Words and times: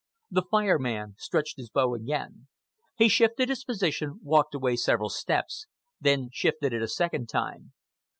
The 0.31 0.41
Fire 0.49 0.79
Man 0.79 1.13
stretched 1.19 1.57
his 1.57 1.69
bow 1.69 1.93
again. 1.93 2.47
He 2.95 3.07
shifted 3.07 3.49
his 3.49 3.63
position, 3.63 4.19
walking 4.23 4.57
away 4.57 4.75
several 4.75 5.09
steps, 5.11 5.67
then 5.99 6.29
shifted 6.33 6.73
it 6.73 6.81
a 6.81 6.87
second 6.87 7.27
time. 7.29 7.73